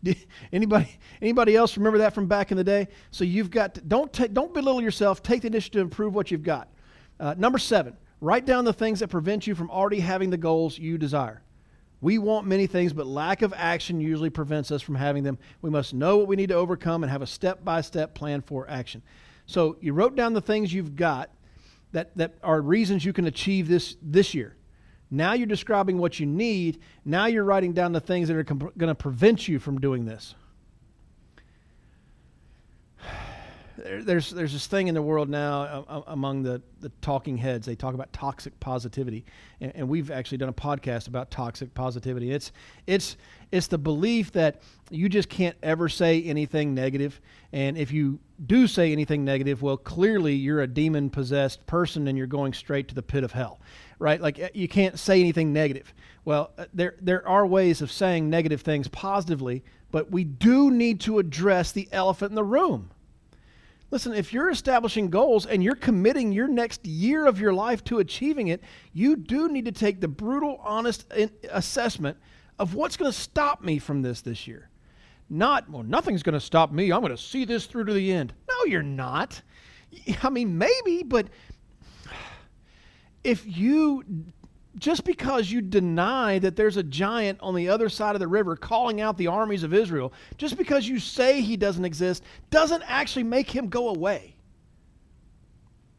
anybody 0.52 0.88
anybody 1.20 1.56
else 1.56 1.76
remember 1.76 1.98
that 1.98 2.14
from 2.14 2.26
back 2.26 2.52
in 2.52 2.56
the 2.56 2.64
day? 2.64 2.86
So 3.10 3.24
you've 3.24 3.50
got 3.50 3.74
to, 3.74 3.80
don't 3.80 4.12
take, 4.12 4.32
don't 4.32 4.54
belittle 4.54 4.80
yourself. 4.80 5.22
Take 5.22 5.42
the 5.42 5.48
initiative 5.48 5.72
to 5.72 5.80
improve 5.80 6.14
what 6.14 6.30
you've 6.30 6.42
got. 6.44 6.68
Uh, 7.18 7.34
number 7.36 7.58
seven, 7.58 7.96
write 8.20 8.46
down 8.46 8.64
the 8.64 8.72
things 8.72 9.00
that 9.00 9.08
prevent 9.08 9.46
you 9.46 9.54
from 9.56 9.70
already 9.70 10.00
having 10.00 10.30
the 10.30 10.36
goals 10.36 10.78
you 10.78 10.98
desire. 10.98 11.41
We 12.02 12.18
want 12.18 12.46
many 12.48 12.66
things, 12.66 12.92
but 12.92 13.06
lack 13.06 13.42
of 13.42 13.54
action 13.56 14.00
usually 14.00 14.28
prevents 14.28 14.70
us 14.72 14.82
from 14.82 14.96
having 14.96 15.22
them. 15.22 15.38
We 15.62 15.70
must 15.70 15.94
know 15.94 16.18
what 16.18 16.26
we 16.26 16.36
need 16.36 16.48
to 16.48 16.56
overcome 16.56 17.04
and 17.04 17.10
have 17.10 17.22
a 17.22 17.26
step 17.26 17.64
by 17.64 17.80
step 17.80 18.12
plan 18.12 18.42
for 18.42 18.68
action. 18.68 19.02
So 19.46 19.76
you 19.80 19.92
wrote 19.92 20.16
down 20.16 20.34
the 20.34 20.40
things 20.40 20.74
you've 20.74 20.96
got 20.96 21.30
that, 21.92 22.14
that 22.16 22.34
are 22.42 22.60
reasons 22.60 23.04
you 23.04 23.12
can 23.12 23.26
achieve 23.26 23.68
this 23.68 23.96
this 24.02 24.34
year. 24.34 24.56
Now 25.12 25.34
you're 25.34 25.46
describing 25.46 25.98
what 25.98 26.18
you 26.18 26.26
need. 26.26 26.80
Now 27.04 27.26
you're 27.26 27.44
writing 27.44 27.72
down 27.72 27.92
the 27.92 28.00
things 28.00 28.28
that 28.28 28.36
are 28.36 28.44
comp- 28.44 28.76
going 28.76 28.88
to 28.88 28.94
prevent 28.94 29.46
you 29.46 29.58
from 29.58 29.78
doing 29.78 30.04
this. 30.04 30.34
There's 33.82 34.30
there's 34.30 34.52
this 34.52 34.66
thing 34.66 34.88
in 34.88 34.94
the 34.94 35.02
world 35.02 35.28
now 35.28 35.62
uh, 35.62 35.84
uh, 35.88 36.02
among 36.08 36.42
the, 36.42 36.62
the 36.80 36.90
talking 37.00 37.36
heads. 37.36 37.66
They 37.66 37.74
talk 37.74 37.94
about 37.94 38.12
toxic 38.12 38.58
positivity, 38.60 39.24
and, 39.60 39.72
and, 39.74 39.88
we've 39.88 40.10
actually 40.10 40.38
done 40.38 40.48
a 40.48 40.54
podcast 40.54 41.08
about 41.08 41.30
toxic 41.30 41.74
positivity. 41.74 42.30
It's 42.30 42.52
it's 42.86 43.16
it's 43.50 43.66
the 43.66 43.78
belief 43.78 44.32
that 44.32 44.62
you 44.90 45.08
just 45.08 45.28
can't 45.28 45.56
ever 45.62 45.88
say 45.88 46.22
anything 46.22 46.74
negative, 46.74 47.20
and 47.52 47.76
if 47.76 47.92
you 47.92 48.20
do 48.46 48.66
say 48.66 48.92
anything 48.92 49.24
negative, 49.24 49.62
well, 49.62 49.76
clearly 49.76 50.34
you're 50.34 50.60
a 50.60 50.66
demon 50.66 51.10
possessed 51.10 51.66
person, 51.66 52.08
and 52.08 52.16
you're 52.16 52.26
going 52.26 52.52
straight 52.52 52.88
to 52.88 52.94
the 52.94 53.02
pit 53.02 53.24
of 53.24 53.32
hell, 53.32 53.60
right? 53.98 54.20
Like 54.20 54.38
uh, 54.38 54.48
you 54.54 54.68
can't 54.68 54.98
say 54.98 55.20
anything 55.20 55.52
negative. 55.52 55.92
Well, 56.24 56.52
there 56.72 56.94
there 57.00 57.26
are 57.26 57.46
ways 57.46 57.82
of 57.82 57.90
saying 57.90 58.30
negative 58.30 58.62
things 58.62 58.88
positively 58.88 59.64
but 59.92 60.10
we 60.10 60.24
do 60.24 60.70
need 60.70 61.00
to 61.00 61.18
address 61.18 61.70
the 61.70 61.86
elephant 61.92 62.30
in 62.30 62.34
the 62.34 62.42
room. 62.42 62.90
Listen, 63.92 64.14
if 64.14 64.32
you're 64.32 64.48
establishing 64.48 65.10
goals 65.10 65.44
and 65.44 65.62
you're 65.62 65.74
committing 65.74 66.32
your 66.32 66.48
next 66.48 66.86
year 66.86 67.26
of 67.26 67.38
your 67.38 67.52
life 67.52 67.84
to 67.84 67.98
achieving 67.98 68.48
it, 68.48 68.62
you 68.94 69.16
do 69.16 69.50
need 69.50 69.66
to 69.66 69.72
take 69.72 70.00
the 70.00 70.08
brutal, 70.08 70.58
honest 70.64 71.04
assessment 71.50 72.16
of 72.58 72.74
what's 72.74 72.96
going 72.96 73.12
to 73.12 73.16
stop 73.16 73.62
me 73.62 73.78
from 73.78 74.00
this 74.00 74.22
this 74.22 74.48
year. 74.48 74.70
Not, 75.28 75.68
well, 75.68 75.82
nothing's 75.82 76.22
going 76.22 76.32
to 76.32 76.40
stop 76.40 76.72
me. 76.72 76.90
I'm 76.90 77.02
going 77.02 77.14
to 77.14 77.22
see 77.22 77.44
this 77.44 77.66
through 77.66 77.84
to 77.84 77.92
the 77.92 78.10
end. 78.10 78.32
No, 78.48 78.64
you're 78.64 78.82
not. 78.82 79.42
I 80.22 80.30
mean, 80.30 80.56
maybe, 80.56 81.02
but 81.02 81.26
if 83.24 83.44
you 83.46 84.04
just 84.78 85.04
because 85.04 85.50
you 85.50 85.60
deny 85.60 86.38
that 86.38 86.56
there's 86.56 86.76
a 86.76 86.82
giant 86.82 87.38
on 87.40 87.54
the 87.54 87.68
other 87.68 87.88
side 87.88 88.14
of 88.14 88.20
the 88.20 88.28
river 88.28 88.56
calling 88.56 89.00
out 89.00 89.18
the 89.18 89.26
armies 89.26 89.62
of 89.62 89.74
Israel, 89.74 90.12
just 90.38 90.56
because 90.56 90.88
you 90.88 90.98
say 90.98 91.40
he 91.40 91.56
doesn't 91.56 91.84
exist, 91.84 92.22
doesn't 92.50 92.82
actually 92.86 93.24
make 93.24 93.50
him 93.50 93.68
go 93.68 93.88
away. 93.88 94.34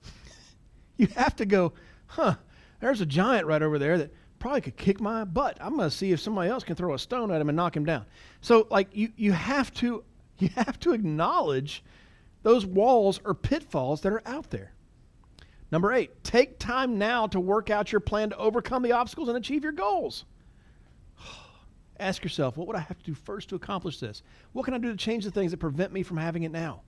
you 0.97 1.07
have 1.15 1.35
to 1.35 1.45
go, 1.45 1.73
huh, 2.07 2.35
there's 2.79 3.01
a 3.01 3.05
giant 3.05 3.45
right 3.45 3.61
over 3.61 3.77
there 3.77 3.97
that 3.97 4.11
probably 4.39 4.61
could 4.61 4.75
kick 4.75 4.99
my 4.99 5.23
butt. 5.23 5.57
I'm 5.61 5.77
going 5.77 5.89
to 5.89 5.95
see 5.95 6.11
if 6.11 6.19
somebody 6.19 6.49
else 6.49 6.63
can 6.63 6.75
throw 6.75 6.93
a 6.93 6.99
stone 6.99 7.31
at 7.31 7.39
him 7.39 7.49
and 7.49 7.55
knock 7.55 7.77
him 7.77 7.85
down. 7.85 8.05
So, 8.41 8.67
like, 8.69 8.89
you, 8.91 9.09
you 9.15 9.31
have 9.31 9.73
to 9.75 10.03
you 10.39 10.49
have 10.55 10.79
to 10.79 10.93
acknowledge 10.93 11.83
those 12.41 12.65
walls 12.65 13.21
or 13.23 13.33
pitfalls 13.33 14.01
that 14.01 14.11
are 14.11 14.21
out 14.25 14.49
there. 14.49 14.72
Number 15.73 15.91
eight, 15.91 16.23
take 16.23 16.59
time 16.59 16.99
now 16.99 17.25
to 17.25 17.39
work 17.39 17.71
out 17.71 17.91
your 17.91 17.99
plan 17.99 18.29
to 18.29 18.37
overcome 18.37 18.83
the 18.83 18.91
obstacles 18.91 19.27
and 19.27 19.35
achieve 19.35 19.63
your 19.63 19.71
goals. 19.71 20.23
Ask 21.99 22.21
yourself, 22.21 22.57
what 22.57 22.67
would 22.67 22.75
I 22.75 22.81
have 22.81 22.99
to 22.99 23.03
do 23.03 23.15
first 23.15 23.49
to 23.49 23.55
accomplish 23.55 23.99
this? 23.99 24.21
What 24.51 24.65
can 24.65 24.75
I 24.75 24.77
do 24.77 24.91
to 24.91 24.95
change 24.95 25.23
the 25.23 25.31
things 25.31 25.49
that 25.49 25.57
prevent 25.57 25.91
me 25.91 26.03
from 26.03 26.17
having 26.17 26.43
it 26.43 26.51
now? 26.51 26.81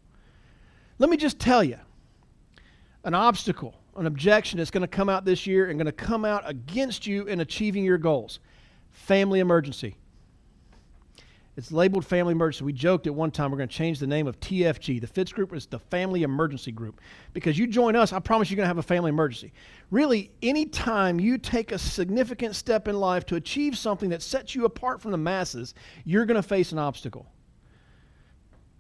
Let 1.00 1.10
me 1.10 1.18
just 1.18 1.39
tell 1.39 1.63
you 1.63 1.80
an 3.04 3.15
obstacle, 3.15 3.74
an 3.96 4.06
objection 4.06 4.60
that's 4.60 4.70
going 4.70 4.82
to 4.82 4.88
come 4.88 5.10
out 5.10 5.25
this 5.25 5.48
year 5.48 5.68
and 5.68 5.80
going 5.80 5.88
to 5.88 5.92
come 5.92 6.24
out 6.24 6.44
against 6.46 7.08
you 7.08 7.25
in 7.25 7.39
achieving 7.39 7.84
your 7.86 7.98
goals 7.98 8.39
family 8.92 9.39
emergency. 9.39 9.96
It's 11.58 11.72
labeled 11.72 12.06
Family 12.06 12.34
Emergency. 12.34 12.66
We 12.66 12.74
joked 12.74 13.08
at 13.08 13.16
one 13.16 13.32
time 13.32 13.50
we're 13.50 13.58
going 13.58 13.70
to 13.70 13.76
change 13.76 14.00
the 14.00 14.08
name 14.08 14.28
of 14.28 14.38
TFG. 14.42 15.00
The 15.00 15.08
Fitz 15.08 15.32
group 15.32 15.54
is 15.54 15.66
the 15.66 15.80
Family 15.80 16.24
Emergency 16.24 16.74
Group. 16.74 17.00
Because 17.32 17.58
you 17.58 17.66
join 17.66 17.96
us, 17.96 18.12
I 18.12 18.20
promise 18.20 18.50
you're 18.50 18.58
going 18.58 18.66
to 18.66 18.70
have 18.70 18.78
a 18.78 18.84
family 18.84 19.10
emergency. 19.10 19.54
Really, 19.90 20.32
anytime 20.42 21.18
you 21.18 21.38
take 21.38 21.72
a 21.72 21.80
significant 21.80 22.56
step 22.56 22.90
in 22.90 22.96
life 22.98 23.26
to 23.28 23.36
achieve 23.36 23.78
something 23.78 24.10
that 24.10 24.22
sets 24.22 24.54
you 24.54 24.66
apart 24.66 25.02
from 25.02 25.12
the 25.12 25.18
masses, 25.18 25.74
you're 26.04 26.26
going 26.26 26.36
to 26.36 26.48
face 26.48 26.74
an 26.74 26.80
obstacle. 26.80 27.26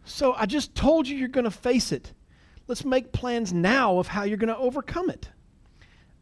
So 0.03 0.33
I 0.33 0.45
just 0.45 0.75
told 0.75 1.07
you 1.07 1.17
you're 1.17 1.29
going 1.29 1.45
to 1.45 1.51
face 1.51 1.93
it. 1.93 2.11
Let's 2.67 2.83
make 2.83 3.13
plans 3.13 3.53
now 3.53 3.99
of 3.99 4.07
how 4.07 4.23
you're 4.23 4.37
going 4.37 4.53
to 4.53 4.57
overcome 4.57 5.09
it. 5.09 5.29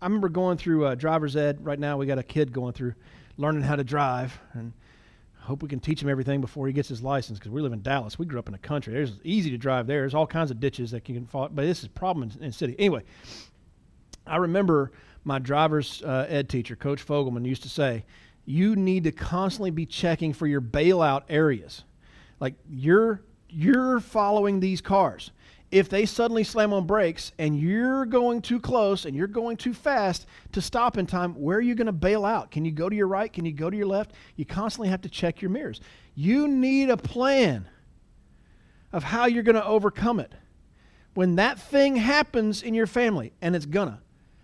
I 0.02 0.06
remember 0.06 0.30
going 0.30 0.58
through 0.58 0.86
uh, 0.86 0.96
driver's 0.96 1.36
ed. 1.36 1.66
Right 1.66 1.80
now, 1.80 1.98
we 1.98 2.06
got 2.06 2.20
a 2.20 2.24
kid 2.24 2.54
going 2.54 2.74
through 2.74 2.94
learning 3.38 3.64
how 3.64 3.76
to 3.76 3.84
drive. 3.84 4.38
And 4.54 4.74
hope 5.44 5.62
we 5.62 5.70
can 5.70 5.80
teach 5.80 6.02
him 6.02 6.10
everything 6.10 6.42
before 6.42 6.68
he 6.68 6.74
gets 6.74 6.88
his 6.90 7.02
license 7.02 7.38
because 7.38 7.52
we 7.52 7.62
live 7.62 7.74
in 7.74 7.82
Dallas. 7.82 8.18
We 8.18 8.26
grew 8.26 8.40
up 8.40 8.48
in 8.48 8.54
the 8.54 8.60
country. 8.60 8.96
It's 8.96 9.12
easy 9.24 9.52
to 9.52 9.58
drive 9.58 9.88
there. 9.88 10.02
There's 10.02 10.14
all 10.14 10.28
kinds 10.28 10.52
of 10.52 10.60
ditches 10.60 10.92
that 10.92 11.08
you 11.10 11.16
can 11.16 11.26
fall, 11.26 11.50
but 11.50 11.64
this 11.64 11.80
is 11.80 11.86
a 11.86 11.90
problem 11.90 12.30
in, 12.30 12.44
in 12.44 12.48
the 12.48 12.54
city. 12.54 12.76
Anyway, 12.80 13.04
I 14.26 14.38
remember 14.38 14.92
my 15.24 15.40
driver's 15.40 16.02
uh, 16.04 16.26
ed 16.30 16.50
teacher, 16.50 16.76
Coach 16.76 17.06
Fogelman, 17.06 17.46
used 17.46 17.64
to 17.64 17.70
say, 17.70 18.06
you 18.46 18.76
need 18.76 19.04
to 19.06 19.12
constantly 19.12 19.72
be 19.72 19.86
checking 19.86 20.34
for 20.34 20.48
your 20.48 20.62
bailout 20.62 21.24
areas. 21.30 21.84
Like 22.40 22.56
you're 22.70 23.22
you're 23.50 24.00
following 24.00 24.60
these 24.60 24.82
cars 24.82 25.32
if 25.74 25.89
they 25.89 26.06
suddenly 26.06 26.44
slam 26.44 26.72
on 26.72 26.86
brakes 26.86 27.32
and 27.39 27.60
you're 27.60 28.06
going 28.06 28.44
too 28.44 28.60
close 28.60 29.06
and 29.06 29.15
you're 29.15 29.25
going 29.25 29.58
too 29.58 29.74
fast 29.74 30.27
to 30.51 30.62
stop 30.62 31.00
in 31.00 31.08
time, 31.08 31.34
where 31.34 31.58
are 31.58 31.62
you 31.62 31.74
going 31.74 31.88
to 31.88 31.92
bail 31.92 32.25
out? 32.25 32.51
Can 32.51 32.63
you 32.63 32.72
go 32.72 32.89
to 32.89 32.96
your 32.96 33.08
right? 33.08 33.34
Can 33.34 33.44
you 33.44 33.53
go 33.53 33.72
to 33.72 33.75
your 33.75 33.88
left? 33.88 34.12
You 34.36 34.46
constantly 34.46 34.89
have 34.89 35.01
to 35.01 35.10
check 35.10 35.42
your 35.42 35.50
mirrors. 35.50 35.82
You 36.13 36.48
need 36.48 36.92
a 36.92 36.96
plan 36.96 37.68
of 38.92 39.03
how 39.03 39.25
you're 39.25 39.42
going 39.42 39.56
to 39.56 39.65
overcome 39.65 40.20
it. 40.20 40.32
When 41.15 41.38
that 41.38 41.60
thing 41.60 41.96
happens 41.96 42.62
in 42.62 42.75
your 42.75 42.86
family, 42.86 43.34
and 43.42 43.56
it's 43.56 43.65
gonna, 43.65 44.00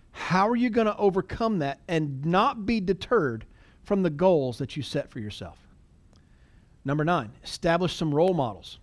how 0.10 0.50
are 0.50 0.56
you 0.56 0.72
going 0.72 0.88
to 0.88 0.98
overcome 0.98 1.60
that 1.60 1.80
and 1.88 2.26
not 2.26 2.66
be 2.66 2.80
deterred 2.80 3.46
from 3.84 4.02
the 4.02 4.10
goals 4.10 4.58
that 4.58 4.76
you 4.76 4.82
set 4.82 5.12
for 5.12 5.20
yourself? 5.20 5.60
Number 6.84 7.06
nine, 7.06 7.34
establish 7.44 7.96
some 7.96 8.16
role 8.16 8.34
models. 8.34 8.80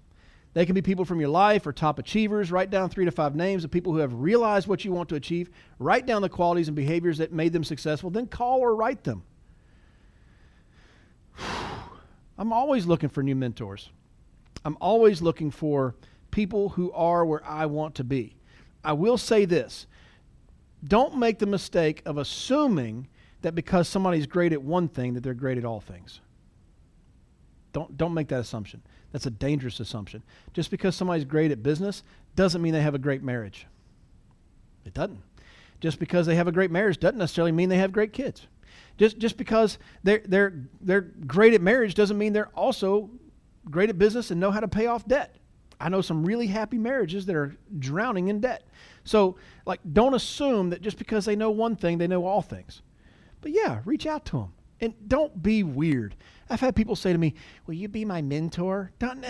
They 0.57 0.65
can 0.65 0.75
be 0.75 0.81
people 0.81 1.05
from 1.05 1.21
your 1.21 1.29
life 1.29 1.67
or 1.67 1.73
top 1.75 1.99
achievers. 1.99 2.51
Write 2.51 2.71
down 2.71 2.89
three 2.89 3.05
to 3.05 3.11
five 3.11 3.37
names 3.37 3.63
of 3.63 3.71
people 3.71 3.93
who 3.93 3.99
have 3.99 4.15
realized 4.15 4.67
what 4.67 4.87
you 4.87 4.91
want 4.91 5.11
to 5.11 5.15
achieve. 5.15 5.51
Write 5.79 6.07
down 6.07 6.23
the 6.23 6.31
qualities 6.31 6.67
and 6.67 6.75
behaviors 6.75 7.19
that 7.19 7.31
made 7.31 7.53
them 7.53 7.63
successful. 7.63 8.09
Then 8.09 8.27
call 8.27 8.61
or 8.61 8.75
write 8.75 9.05
them. 9.05 9.23
I'm 12.39 12.55
always 12.55 12.87
looking 12.87 13.11
for 13.11 13.23
new 13.23 13.35
mentors. 13.35 13.91
I'm 14.65 14.79
always 14.81 15.21
looking 15.21 15.51
for 15.51 15.95
people 16.31 16.71
who 16.71 16.91
are 16.93 17.27
where 17.27 17.45
I 17.45 17.67
want 17.67 17.95
to 17.97 18.05
be. 18.05 18.35
I 18.83 18.95
will 18.95 19.19
say 19.19 19.45
this 19.45 19.87
don't 20.83 21.19
make 21.19 21.39
the 21.39 21.45
mistake 21.45 22.01
of 22.07 22.17
assuming 22.17 23.09
that 23.43 23.55
because 23.55 23.91
somebody's 23.91 24.27
great 24.27 24.55
at 24.55 24.63
one 24.63 24.89
thing, 24.89 25.13
that 25.13 25.23
they're 25.23 25.35
great 25.35 25.59
at 25.59 25.67
all 25.67 25.81
things. 25.81 26.23
Don't, 27.75 27.95
don't 27.99 28.15
make 28.15 28.29
that 28.29 28.41
assumption. 28.41 28.81
That's 29.13 29.27
a 29.27 29.31
dangerous 29.31 29.81
assumption. 29.81 30.23
Just 30.53 30.71
because 30.71 30.95
somebody's 30.95 31.25
great 31.25 31.51
at 31.51 31.63
business 31.63 32.03
doesn't 32.35 32.61
mean 32.61 32.73
they 32.73 32.83
have 32.83 32.95
a 32.95 32.99
great 32.99 33.23
marriage. 33.23 33.67
It 34.85 34.95
doesn't. 34.95 35.21
Just 35.81 35.99
because 35.99 36.27
they 36.27 36.37
have 36.37 36.49
a 36.49 36.53
great 36.53 36.71
marriage 36.71 36.99
doesn't 36.99 37.19
necessarily 37.19 37.53
mean 37.53 37.69
they 37.69 37.79
have 37.79 37.93
great 37.93 38.13
kids. 38.13 38.47
Just, 38.99 39.19
just 39.19 39.37
because 39.37 39.79
they're, 40.03 40.23
they're, 40.27 40.55
they're 40.81 41.03
great 41.27 41.55
at 41.55 41.61
marriage 41.61 41.95
doesn't 41.95 42.17
mean 42.17 42.33
they're 42.33 42.49
also 42.55 43.11
great 43.71 43.91
at 43.91 43.99
business 43.99 44.31
and 44.31 44.41
know 44.41 44.51
how 44.51 44.61
to 44.61 44.69
pay 44.69 44.87
off 44.87 45.07
debt. 45.07 45.37
I 45.79 45.91
know 45.91 46.01
some 46.01 46.25
really 46.25 46.47
happy 46.47 46.79
marriages 46.79 47.27
that 47.27 47.37
are 47.37 47.55
drowning 47.79 48.29
in 48.29 48.41
debt. 48.41 48.67
So, 49.05 49.37
like, 49.67 49.81
don't 49.93 50.15
assume 50.15 50.71
that 50.71 50.81
just 50.81 50.99
because 50.99 51.27
they 51.27 51.37
know 51.37 51.51
one 51.51 51.77
thing, 51.77 51.99
they 51.99 52.07
know 52.07 52.25
all 52.25 52.41
things. 52.41 52.81
But 53.43 53.53
yeah, 53.53 53.81
reach 53.85 54.07
out 54.07 54.25
to 54.27 54.39
them. 54.39 54.53
And 54.81 54.95
don't 55.09 55.43
be 55.43 55.63
weird. 55.63 56.17
I've 56.51 56.61
had 56.61 56.77
people 56.77 56.97
say 56.97 57.13
to 57.13 57.19
me, 57.19 57.35
"Will 57.67 57.75
you 57.75 57.89
be 57.89 58.05
my 58.05 58.23
mentor?" 58.23 58.93
Don't, 58.99 59.25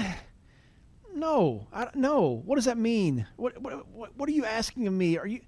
no, 1.15 1.67
I, 1.73 1.88
no. 1.95 2.43
What 2.45 2.57
does 2.57 2.67
that 2.67 2.76
mean? 2.76 3.26
What, 3.37 3.61
what, 3.62 4.15
what, 4.17 4.29
are 4.29 4.33
you 4.33 4.45
asking 4.45 4.87
of 4.87 4.93
me? 4.93 5.17
Are 5.17 5.26
you? 5.26 5.41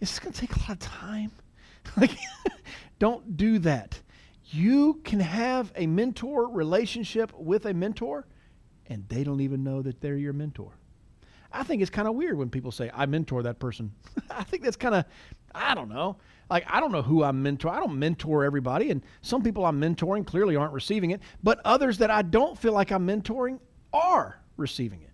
Is 0.00 0.10
this 0.10 0.18
going 0.18 0.32
to 0.32 0.40
take 0.40 0.54
a 0.54 0.60
lot 0.60 0.70
of 0.70 0.78
time? 0.78 1.32
like, 1.96 2.12
don't 2.98 3.36
do 3.36 3.58
that. 3.60 4.00
You 4.44 5.00
can 5.04 5.18
have 5.18 5.72
a 5.74 5.86
mentor 5.86 6.48
relationship 6.48 7.32
with 7.36 7.66
a 7.66 7.74
mentor, 7.74 8.26
and 8.86 9.08
they 9.08 9.24
don't 9.24 9.40
even 9.40 9.64
know 9.64 9.82
that 9.82 10.00
they're 10.00 10.16
your 10.16 10.32
mentor. 10.32 10.78
I 11.52 11.62
think 11.62 11.82
it's 11.82 11.90
kind 11.90 12.06
of 12.06 12.14
weird 12.14 12.38
when 12.38 12.50
people 12.50 12.70
say, 12.70 12.90
I 12.94 13.06
mentor 13.06 13.42
that 13.42 13.58
person. 13.58 13.92
I 14.30 14.44
think 14.44 14.62
that's 14.62 14.76
kind 14.76 14.94
of, 14.94 15.04
I 15.54 15.74
don't 15.74 15.88
know. 15.88 16.18
Like, 16.48 16.64
I 16.68 16.80
don't 16.80 16.92
know 16.92 17.02
who 17.02 17.24
I'm 17.24 17.42
mentor. 17.42 17.70
I 17.70 17.80
don't 17.80 17.98
mentor 17.98 18.44
everybody. 18.44 18.90
And 18.90 19.02
some 19.20 19.42
people 19.42 19.66
I'm 19.66 19.80
mentoring 19.80 20.26
clearly 20.26 20.56
aren't 20.56 20.72
receiving 20.72 21.10
it. 21.10 21.20
But 21.42 21.60
others 21.64 21.98
that 21.98 22.10
I 22.10 22.22
don't 22.22 22.56
feel 22.56 22.72
like 22.72 22.92
I'm 22.92 23.06
mentoring 23.06 23.58
are 23.92 24.38
receiving 24.56 25.02
it. 25.02 25.10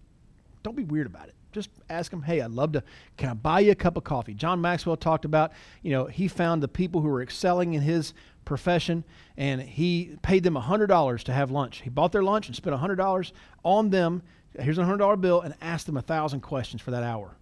Don't 0.63 0.77
be 0.77 0.85
weird 0.85 1.07
about 1.07 1.29
it. 1.29 1.35
Just 1.53 1.71
ask 1.91 2.11
them, 2.11 2.23
hey, 2.23 2.41
I'd 2.41 2.51
love 2.51 2.73
to, 2.73 2.83
can 3.19 3.29
I 3.29 3.35
buy 3.35 3.61
you 3.61 3.73
a 3.73 3.75
cup 3.75 3.97
of 3.97 4.05
coffee? 4.05 4.33
John 4.33 4.61
Maxwell 4.61 4.97
talked 4.97 5.25
about, 5.25 5.53
you 5.83 5.91
know, 5.91 6.07
he 6.07 6.27
found 6.29 6.63
the 6.63 6.69
people 6.69 7.03
who 7.03 7.09
were 7.09 7.23
excelling 7.23 7.75
in 7.75 7.83
his 7.83 8.15
profession 8.45 9.05
and 9.37 9.61
he 9.61 10.17
paid 10.23 10.45
them 10.45 10.55
$100 10.55 11.23
to 11.25 11.33
have 11.33 11.51
lunch. 11.51 11.83
He 11.83 11.91
bought 11.91 12.13
their 12.13 12.23
lunch 12.23 12.47
and 12.47 12.57
spent 12.57 12.75
$100 12.75 13.33
on 13.65 13.91
them. 13.91 14.23
Here's 14.59 14.79
a 14.79 14.83
$100 14.83 15.21
bill 15.21 15.43
and 15.43 15.55
asked 15.61 15.87
them 15.87 15.97
a 15.97 16.01
1,000 16.01 16.41
questions 16.41 16.81
for 16.81 16.91
that 16.91 17.03
hour. 17.03 17.37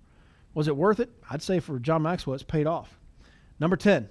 Was 0.55 0.67
it 0.67 0.77
worth 0.77 0.99
it? 0.99 1.11
I'd 1.31 1.43
say 1.43 1.61
for 1.61 1.79
John 1.79 2.03
Maxwell, 2.03 2.35
it's 2.35 2.43
paid 2.43 2.67
off. 2.67 3.00
Number 3.61 3.77
10, 3.77 4.09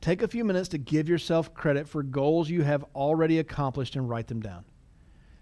take 0.00 0.22
a 0.22 0.28
few 0.28 0.44
minutes 0.44 0.68
to 0.68 0.78
give 0.78 1.08
yourself 1.08 1.52
credit 1.52 1.88
for 1.88 2.04
goals 2.04 2.48
you 2.48 2.62
have 2.62 2.84
already 2.94 3.40
accomplished 3.40 3.96
and 3.96 4.08
write 4.08 4.28
them 4.28 4.40
down. 4.40 4.64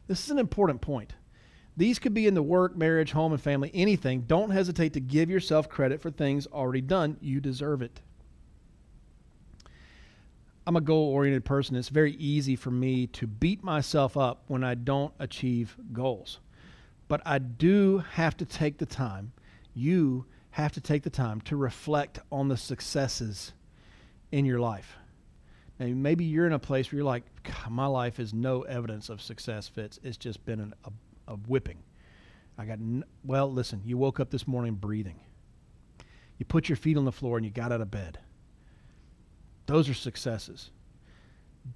This 0.07 0.25
is 0.25 0.31
an 0.31 0.38
important 0.38 0.81
point. 0.81 1.12
These 1.76 1.99
could 1.99 2.14
be 2.14 2.26
in 2.26 2.35
the 2.35 2.42
work, 2.42 2.75
marriage, 2.75 3.12
home, 3.12 3.33
and 3.33 3.40
family, 3.40 3.71
anything. 3.75 4.23
Don't 4.23 4.50
hesitate 4.50 4.95
to 4.95 5.00
give 5.00 5.31
yourself 5.31 5.69
credit 5.69 6.00
for 6.00 6.11
things 6.11 6.47
already 6.47 6.81
done. 6.81 7.19
You 7.21 7.40
deserve 7.40 7.83
it. 7.83 8.00
I'm 10.66 10.76
a 10.76 10.81
goal 10.81 11.09
oriented 11.09 11.45
person. 11.45 11.76
It's 11.76 11.88
very 11.88 12.12
easy 12.12 12.57
for 12.57 12.71
me 12.71 13.07
to 13.09 13.26
beat 13.26 13.64
myself 13.64 14.16
up 14.16 14.45
when 14.47 14.64
I 14.64 14.75
don't 14.75 15.12
achieve 15.19 15.76
goals. 15.92 16.40
But 17.09 17.21
I 17.26 17.38
do 17.38 17.99
have 18.12 18.37
to 18.38 18.45
take 18.47 18.78
the 18.78 18.87
time, 18.87 19.33
you 19.75 20.25
have 20.53 20.73
to 20.73 20.81
take 20.81 21.03
the 21.03 21.11
time 21.11 21.41
to 21.43 21.57
reflect 21.57 22.19
on 22.31 22.49
the 22.49 22.57
successes 22.57 23.53
in 24.31 24.45
your 24.45 24.61
life. 24.61 24.97
And 25.79 26.03
maybe 26.03 26.25
you're 26.25 26.47
in 26.47 26.53
a 26.53 26.59
place 26.59 26.91
where 26.91 26.99
you're 26.99 27.07
like, 27.07 27.25
my 27.69 27.87
life 27.87 28.21
is 28.21 28.33
no 28.33 28.63
evidence 28.63 29.09
of 29.09 29.21
success, 29.21 29.67
Fitz. 29.67 29.99
It's 30.03 30.17
just 30.17 30.45
been 30.45 30.61
an, 30.61 30.75
a, 30.85 31.33
a 31.33 31.37
whipping. 31.37 31.79
I 32.59 32.67
got, 32.67 32.75
n- 32.75 33.05
well, 33.25 33.51
listen, 33.51 33.83
you 33.85 33.97
woke 33.97 34.21
up 34.21 34.31
this 34.31 34.47
morning 34.47 34.75
breathing. 34.75 35.21
You 36.39 36.45
put 36.45 36.69
your 36.69 36.77
feet 36.77 36.97
on 36.97 37.05
the 37.05 37.13
floor 37.13 37.39
and 37.39 37.47
you 37.47 37.51
got 37.51 37.73
out 37.73 37.81
of 37.81 37.91
bed. 37.91 38.19
Those 39.67 39.89
are 39.89 39.95
successes. 39.95 40.71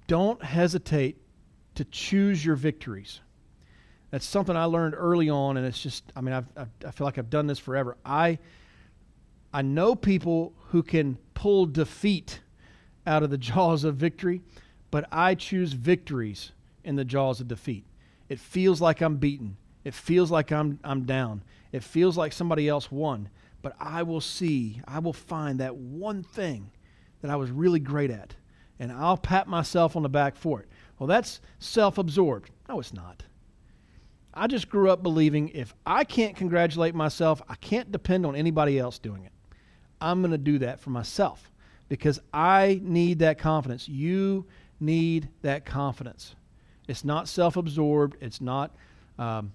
Don't 0.07 0.43
hesitate 0.43 1.17
to 1.75 1.85
choose 1.85 2.45
your 2.45 2.55
victories. 2.55 3.21
That's 4.11 4.25
something 4.25 4.55
I 4.55 4.65
learned 4.65 4.93
early 4.95 5.29
on, 5.29 5.57
and 5.57 5.65
it's 5.65 5.81
just, 5.81 6.03
I 6.15 6.21
mean, 6.21 6.33
I've, 6.33 6.47
I've, 6.55 6.69
i 6.85 6.91
feel 6.91 7.05
like 7.05 7.17
I've 7.17 7.29
done 7.29 7.47
this 7.47 7.59
forever. 7.59 7.97
I, 8.05 8.39
I 9.53 9.61
know 9.61 9.95
people 9.95 10.53
who 10.69 10.83
can 10.83 11.17
pull 11.33 11.65
defeat 11.65 12.41
out 13.05 13.23
of 13.23 13.29
the 13.29 13.37
jaws 13.37 13.83
of 13.83 13.95
victory, 13.95 14.41
but 14.91 15.07
I 15.11 15.35
choose 15.35 15.73
victories 15.73 16.51
in 16.83 16.95
the 16.95 17.05
jaws 17.05 17.41
of 17.41 17.47
defeat. 17.47 17.85
It 18.29 18.39
feels 18.39 18.81
like 18.81 19.01
I'm 19.01 19.17
beaten. 19.17 19.57
It 19.83 19.93
feels 19.93 20.31
like 20.31 20.51
I'm, 20.51 20.79
I'm 20.83 21.05
down. 21.05 21.43
It 21.71 21.83
feels 21.83 22.17
like 22.17 22.33
somebody 22.33 22.67
else 22.67 22.91
won. 22.91 23.29
But 23.61 23.75
I 23.79 24.03
will 24.03 24.21
see, 24.21 24.81
I 24.87 24.99
will 24.99 25.13
find 25.13 25.59
that 25.59 25.75
one 25.75 26.23
thing 26.23 26.71
that 27.21 27.31
I 27.31 27.35
was 27.35 27.51
really 27.51 27.79
great 27.79 28.11
at, 28.11 28.35
and 28.79 28.91
I'll 28.91 29.17
pat 29.17 29.47
myself 29.47 29.95
on 29.95 30.03
the 30.03 30.09
back 30.09 30.35
for 30.35 30.59
it. 30.59 30.67
Well, 30.99 31.07
that's 31.07 31.41
self 31.59 31.97
absorbed. 31.97 32.51
No, 32.69 32.79
it's 32.79 32.93
not. 32.93 33.23
I 34.33 34.47
just 34.47 34.69
grew 34.69 34.91
up 34.91 35.01
believing 35.01 35.49
if 35.49 35.73
I 35.85 36.03
can't 36.03 36.35
congratulate 36.35 36.93
myself, 36.93 37.41
I 37.49 37.55
can't 37.55 37.91
depend 37.91 38.25
on 38.25 38.35
anybody 38.35 38.77
else 38.77 38.99
doing 38.99 39.23
it. 39.23 39.31
I'm 39.99 40.21
going 40.21 40.31
to 40.31 40.37
do 40.37 40.59
that 40.59 40.79
for 40.79 40.89
myself 40.89 41.51
because 41.89 42.19
I 42.33 42.79
need 42.83 43.19
that 43.19 43.37
confidence. 43.39 43.87
You 43.87 44.45
need 44.79 45.29
that 45.41 45.65
confidence. 45.65 46.35
It's 46.87 47.03
not 47.03 47.27
self 47.27 47.57
absorbed, 47.57 48.17
it's 48.21 48.39
not 48.39 48.75
um, 49.19 49.51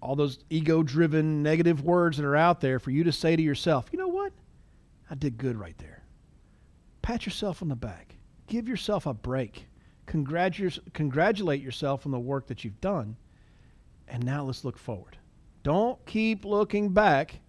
all 0.00 0.16
those 0.16 0.38
ego 0.48 0.82
driven 0.82 1.42
negative 1.42 1.82
words 1.82 2.16
that 2.16 2.24
are 2.24 2.36
out 2.36 2.60
there 2.60 2.78
for 2.78 2.90
you 2.90 3.04
to 3.04 3.12
say 3.12 3.36
to 3.36 3.42
yourself, 3.42 3.88
you 3.92 3.98
know 3.98 4.08
what? 4.08 4.32
I 5.10 5.14
did 5.14 5.36
good 5.36 5.56
right 5.56 5.76
there. 5.78 6.02
Pat 7.02 7.26
yourself 7.26 7.62
on 7.62 7.68
the 7.68 7.76
back, 7.76 8.14
give 8.46 8.68
yourself 8.68 9.06
a 9.06 9.14
break, 9.14 9.66
congratulate 10.06 11.60
yourself 11.62 12.06
on 12.06 12.12
the 12.12 12.18
work 12.18 12.46
that 12.46 12.64
you've 12.64 12.80
done 12.80 13.16
and 14.10 14.24
now 14.24 14.44
let's 14.44 14.64
look 14.64 14.78
forward. 14.78 15.16
Don't 15.62 16.04
keep 16.06 16.44
looking 16.44 16.90
back. 16.90 17.40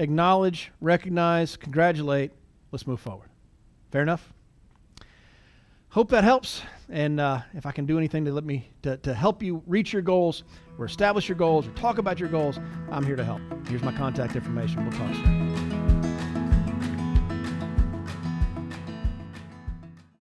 Acknowledge, 0.00 0.72
recognize, 0.80 1.56
congratulate. 1.56 2.32
Let's 2.72 2.86
move 2.86 3.00
forward. 3.00 3.28
Fair 3.92 4.00
enough? 4.00 4.32
Hope 5.90 6.08
that 6.10 6.24
helps. 6.24 6.62
And 6.88 7.20
uh, 7.20 7.40
if 7.52 7.66
I 7.66 7.72
can 7.72 7.84
do 7.84 7.98
anything 7.98 8.24
to 8.24 8.32
let 8.32 8.44
me 8.44 8.70
to, 8.82 8.96
to 8.98 9.12
help 9.12 9.42
you 9.42 9.62
reach 9.66 9.92
your 9.92 10.02
goals 10.02 10.44
or 10.78 10.86
establish 10.86 11.28
your 11.28 11.36
goals 11.36 11.68
or 11.68 11.72
talk 11.72 11.98
about 11.98 12.18
your 12.18 12.30
goals, 12.30 12.58
I'm 12.90 13.04
here 13.04 13.16
to 13.16 13.24
help. 13.24 13.42
Here's 13.68 13.82
my 13.82 13.92
contact 13.92 14.36
information. 14.36 14.82
We'll 14.84 14.98
talk 14.98 15.14
soon. 15.16 15.79